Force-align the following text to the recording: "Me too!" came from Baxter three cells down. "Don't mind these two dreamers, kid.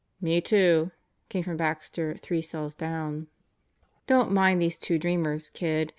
"Me 0.19 0.41
too!" 0.41 0.89
came 1.29 1.43
from 1.43 1.57
Baxter 1.57 2.15
three 2.15 2.41
cells 2.41 2.73
down. 2.73 3.27
"Don't 4.07 4.31
mind 4.31 4.59
these 4.59 4.79
two 4.79 4.97
dreamers, 4.97 5.51
kid. 5.51 5.89